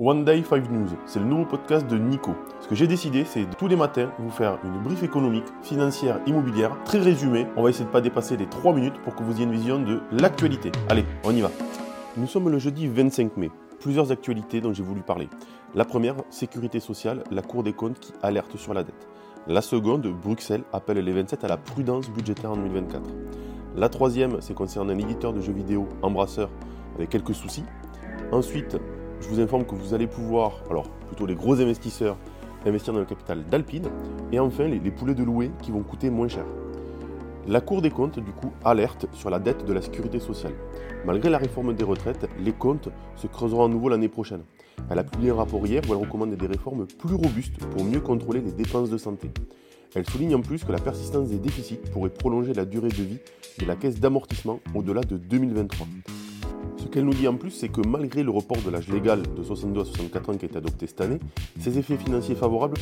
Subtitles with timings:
[0.00, 2.32] One Day 5 News, c'est le nouveau podcast de Nico.
[2.60, 6.76] Ce que j'ai décidé, c'est tous les matins vous faire une brief économique, financière, immobilière,
[6.84, 7.46] très résumée.
[7.56, 9.52] On va essayer de ne pas dépasser les 3 minutes pour que vous ayez une
[9.52, 10.72] vision de l'actualité.
[10.88, 11.52] Allez, on y va.
[12.16, 13.52] Nous sommes le jeudi 25 mai.
[13.78, 15.28] Plusieurs actualités dont j'ai voulu parler.
[15.76, 19.06] La première, sécurité sociale, la Cour des comptes qui alerte sur la dette.
[19.46, 23.10] La seconde, Bruxelles appelle les 27 à la prudence budgétaire en 2024.
[23.76, 26.50] La troisième, c'est concernant un éditeur de jeux vidéo, Embrasseur,
[26.96, 27.64] avec quelques soucis.
[28.32, 28.76] Ensuite,
[29.20, 32.16] je vous informe que vous allez pouvoir, alors plutôt les gros investisseurs,
[32.66, 33.88] investir dans le capital d'Alpine.
[34.32, 36.44] Et enfin, les, poulets de louer qui vont coûter moins cher.
[37.46, 40.54] La Cour des comptes, du coup, alerte sur la dette de la sécurité sociale.
[41.04, 44.42] Malgré la réforme des retraites, les comptes se creuseront à nouveau l'année prochaine.
[44.90, 48.00] Elle a publié un rapport hier où elle recommande des réformes plus robustes pour mieux
[48.00, 49.30] contrôler les dépenses de santé.
[49.94, 53.18] Elle souligne en plus que la persistance des déficits pourrait prolonger la durée de vie
[53.60, 55.86] de la caisse d'amortissement au-delà de 2023.
[56.94, 59.80] Qu'elle nous dit en plus, c'est que malgré le report de l'âge légal de 62
[59.80, 61.18] à 64 ans qui est adopté cette année,
[61.58, 62.76] ces effets financiers favorables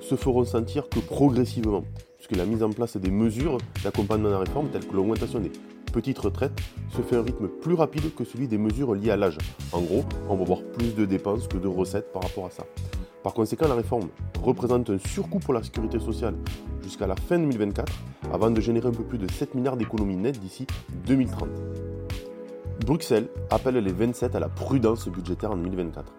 [0.00, 1.84] se feront sentir que progressivement,
[2.16, 5.52] puisque la mise en place des mesures d'accompagnement de la réforme, telles que l'augmentation des
[5.92, 6.58] petites retraites,
[6.96, 9.36] se fait à un rythme plus rapide que celui des mesures liées à l'âge.
[9.72, 12.64] En gros, on va voir plus de dépenses que de recettes par rapport à ça.
[13.22, 14.08] Par conséquent, la réforme
[14.42, 16.36] représente un surcoût pour la sécurité sociale
[16.82, 17.92] jusqu'à la fin 2024,
[18.32, 20.66] avant de générer un peu plus de 7 milliards d'économies nettes d'ici
[21.06, 21.48] 2030.
[22.86, 26.12] Bruxelles appelle les 27 à la prudence budgétaire en 2024.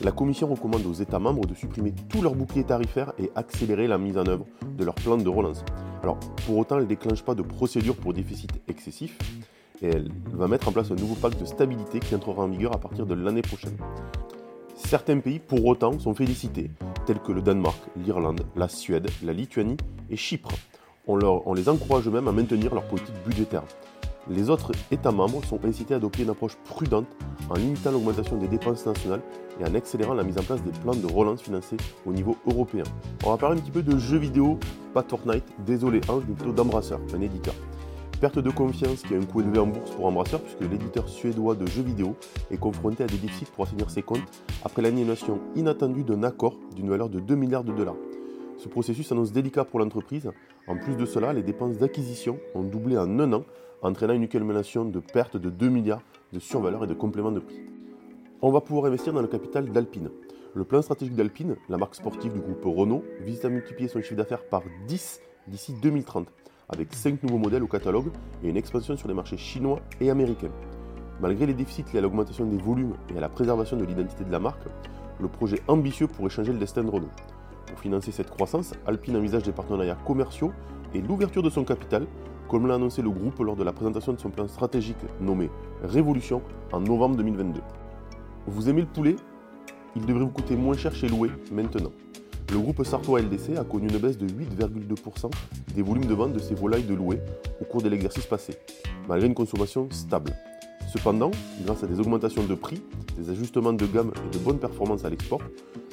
[0.00, 3.98] La Commission recommande aux États membres de supprimer tous leurs boucliers tarifaires et accélérer la
[3.98, 5.64] mise en œuvre de leur plan de relance.
[6.02, 9.18] Alors, pour autant, elle ne déclenche pas de procédure pour déficit excessif
[9.82, 12.74] et elle va mettre en place un nouveau pacte de stabilité qui entrera en vigueur
[12.74, 13.76] à partir de l'année prochaine.
[14.76, 16.70] Certains pays, pour autant, sont félicités,
[17.06, 19.76] tels que le Danemark, l'Irlande, la Suède, la Lituanie
[20.10, 20.52] et Chypre.
[21.06, 23.64] On, on les encourage même à maintenir leur politique budgétaire.
[24.28, 27.06] Les autres États membres sont incités à adopter une approche prudente
[27.48, 29.22] en limitant l'augmentation des dépenses nationales
[29.60, 32.82] et en accélérant la mise en place des plans de relance financés au niveau européen.
[33.24, 34.58] On va parler un petit peu de jeux vidéo,
[34.92, 37.54] pas Fortnite, désolé Ange, mais plutôt d'Embrasseur, un éditeur.
[38.20, 41.54] Perte de confiance qui a un coût élevé en bourse pour Embrasseur puisque l'éditeur suédois
[41.54, 42.16] de jeux vidéo
[42.50, 44.26] est confronté à des déficits pour assainir ses comptes
[44.64, 47.96] après l'annulation inattendue d'un accord d'une valeur de 2 milliards de dollars.
[48.58, 50.30] Ce processus annonce délicat pour l'entreprise.
[50.66, 53.44] En plus de cela, les dépenses d'acquisition ont doublé en un an
[53.82, 56.02] entraînant une accumulation de pertes de 2 milliards
[56.32, 57.60] de survaleur et de compléments de prix.
[58.40, 60.10] On va pouvoir investir dans le capital d'Alpine.
[60.54, 64.16] Le plan stratégique d'Alpine, la marque sportive du groupe Renault, vise à multiplier son chiffre
[64.16, 66.26] d'affaires par 10 d'ici 2030,
[66.70, 68.10] avec 5 nouveaux modèles au catalogue
[68.42, 70.50] et une expansion sur les marchés chinois et américains.
[71.20, 74.32] Malgré les déficits liés à l'augmentation des volumes et à la préservation de l'identité de
[74.32, 74.64] la marque,
[75.20, 77.10] le projet ambitieux pourrait changer le destin de Renault.
[77.66, 80.52] Pour financer cette croissance, Alpine envisage des partenariats commerciaux
[80.94, 82.06] et l'ouverture de son capital
[82.48, 85.50] comme l'a annoncé le groupe lors de la présentation de son plan stratégique nommé
[85.82, 87.60] Révolution en novembre 2022.
[88.46, 89.16] Vous aimez le poulet?
[89.96, 91.90] Il devrait vous coûter moins cher chez Loué maintenant.
[92.52, 95.30] Le groupe Sartois LDC a connu une baisse de 8,2%
[95.74, 97.18] des volumes de vente de ses volailles de loué
[97.60, 98.56] au cours de l'exercice passé,
[99.08, 100.32] malgré une consommation stable.
[100.96, 101.30] Cependant,
[101.66, 102.80] grâce à des augmentations de prix,
[103.18, 105.42] des ajustements de gamme et de bonnes performances à l'export,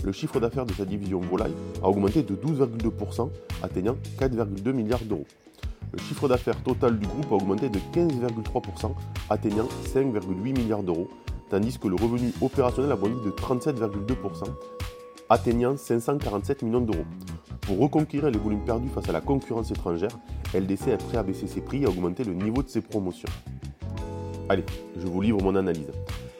[0.02, 1.53] le chiffre d'affaires de sa division volaille
[1.84, 3.30] a augmenté de 12,2%,
[3.62, 5.25] atteignant 4,2 milliards d'euros.
[5.91, 8.94] Le chiffre d'affaires total du groupe a augmenté de 15,3%,
[9.30, 11.09] atteignant 5,8 milliards d'euros,
[11.50, 14.46] tandis que le revenu opérationnel a bondi de 37,2%,
[15.30, 17.06] atteignant 547 millions d'euros.
[17.62, 20.18] Pour reconquérir les volumes perdus face à la concurrence étrangère,
[20.53, 23.30] LDC est prêt à baisser ses prix et à augmenter le niveau de ses promotions.
[24.49, 24.65] Allez,
[24.97, 25.89] je vous livre mon analyse.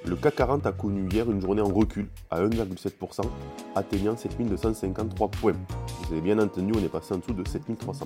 [0.06, 3.22] Le CAC 40 a connu hier une journée en recul à 1,7%,
[3.76, 5.54] atteignant 7253 points.
[6.02, 8.06] Vous avez bien entendu, on est passé en dessous de 7300.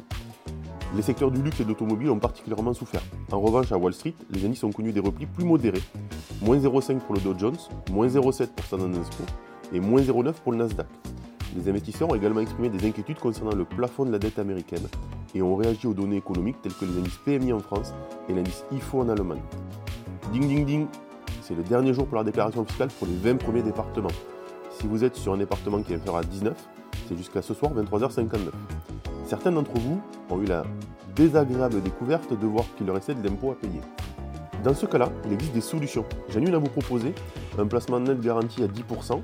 [0.95, 3.01] Les secteurs du luxe et de l'automobile ont particulièrement souffert.
[3.31, 5.81] En revanche, à Wall Street, les indices ont connu des replis plus modérés.
[6.43, 7.57] Moins 0,5 pour le Dow Jones,
[7.91, 9.09] moins 0,7 pour Standard Poor's
[9.73, 10.87] et moins 0,9 pour le Nasdaq.
[11.55, 14.87] Les investisseurs ont également exprimé des inquiétudes concernant le plafond de la dette américaine
[15.33, 17.93] et ont réagi aux données économiques telles que les indices PMI en France
[18.29, 19.41] et l'indice IFO en Allemagne.
[20.31, 20.88] Ding ding ding,
[21.41, 24.09] c'est le dernier jour pour la déclaration fiscale pour les 20 premiers départements.
[24.71, 26.53] Si vous êtes sur un département qui inférieur à 19,
[27.07, 28.50] c'est jusqu'à ce soir 23h59.
[29.25, 30.63] Certains d'entre vous ont eu la
[31.15, 33.79] désagréable découverte de voir qu'il leur restait de l'impôt à payer.
[34.65, 36.03] Dans ce cas-là, il existe des solutions.
[36.27, 37.15] J'ai une à vous proposer,
[37.57, 39.21] un placement net garanti à 10%.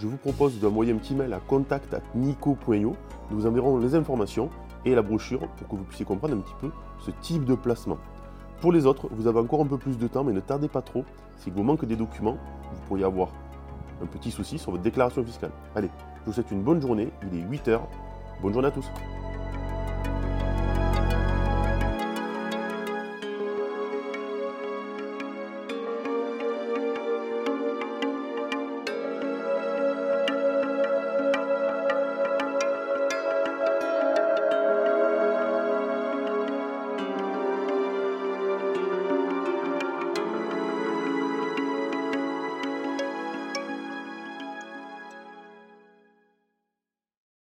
[0.00, 2.96] Je vous propose d'envoyer un petit mail à contact.nico.io.
[3.30, 4.48] Nous vous enverrons les informations
[4.86, 7.98] et la brochure pour que vous puissiez comprendre un petit peu ce type de placement.
[8.60, 10.82] Pour les autres, vous avez encore un peu plus de temps, mais ne tardez pas
[10.82, 11.04] trop.
[11.36, 12.38] Si vous manque des documents,
[12.72, 13.28] vous pourriez avoir
[14.02, 15.50] un petit souci sur votre déclaration fiscale.
[15.74, 17.10] Allez, je vous souhaite une bonne journée.
[17.30, 17.80] Il est 8h.
[18.42, 18.86] Bonne journée à tous.